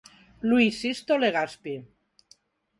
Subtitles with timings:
[0.49, 1.75] Luis Sixto Legaspi.